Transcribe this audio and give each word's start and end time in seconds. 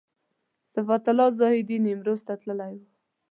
صفت 0.73 1.03
الله 1.11 1.29
زاهدي 1.39 1.77
نیمروز 1.85 2.21
ته 2.27 2.33
تللی 2.41 2.71
و. 2.79 2.81